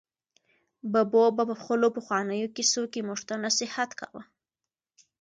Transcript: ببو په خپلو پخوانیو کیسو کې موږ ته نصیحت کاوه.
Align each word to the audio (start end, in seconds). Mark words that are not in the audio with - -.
ببو 0.91 1.23
په 1.37 1.43
خپلو 1.61 1.87
پخوانیو 1.95 2.53
کیسو 2.55 2.81
کې 2.91 2.99
موږ 3.07 3.19
ته 3.27 3.35
نصیحت 3.45 3.89
کاوه. 3.99 4.23